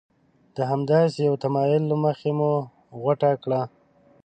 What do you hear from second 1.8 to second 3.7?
له مخې مو غوټه کړه.